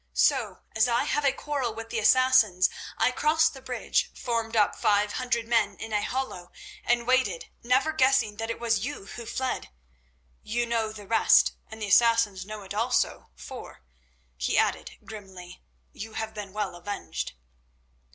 So, 0.13 0.63
as 0.75 0.87
I 0.87 1.03
have 1.03 1.23
a 1.25 1.31
quarrel 1.31 1.75
with 1.75 1.91
the 1.91 1.99
Assassins, 1.99 2.71
I 2.97 3.11
crossed 3.11 3.53
the 3.53 3.61
bridge, 3.61 4.09
formed 4.15 4.55
up 4.55 4.75
five 4.75 5.11
hundred 5.13 5.47
men 5.47 5.75
in 5.77 5.93
a 5.93 6.01
hollow, 6.01 6.51
and 6.83 7.05
waited, 7.05 7.51
never 7.61 7.91
guessing 7.91 8.37
that 8.37 8.49
it 8.49 8.59
was 8.59 8.83
you 8.83 9.05
who 9.05 9.27
fled. 9.27 9.69
You 10.41 10.65
know 10.65 10.91
the 10.91 11.05
rest—and 11.05 11.79
the 11.83 11.89
Assassins 11.89 12.47
know 12.47 12.63
it 12.63 12.73
also, 12.73 13.29
for," 13.35 13.83
he 14.37 14.57
added 14.57 14.97
grimly, 15.05 15.61
"you 15.91 16.13
have 16.13 16.33
been 16.33 16.51
well 16.51 16.75
avenged." 16.75 17.33